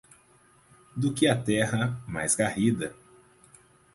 Do 1.03 1.13
que 1.19 1.27
a 1.27 1.39
terra, 1.39 1.95
mais 2.07 2.33
garrida 2.33 2.95